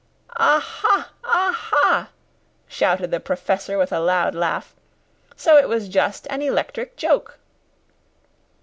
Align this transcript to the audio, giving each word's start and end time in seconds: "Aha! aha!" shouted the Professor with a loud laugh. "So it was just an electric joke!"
"Aha! 0.37 1.11
aha!" 1.23 2.09
shouted 2.67 3.11
the 3.11 3.19
Professor 3.19 3.77
with 3.77 3.91
a 3.91 3.99
loud 3.99 4.33
laugh. 4.33 4.75
"So 5.35 5.57
it 5.59 5.69
was 5.69 5.87
just 5.87 6.25
an 6.31 6.41
electric 6.41 6.95
joke!" 6.97 7.37